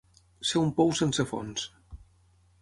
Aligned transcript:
Ser 0.51 0.61
un 0.61 0.71
pou 0.79 0.89
sense 1.01 1.27
fons. 1.33 1.69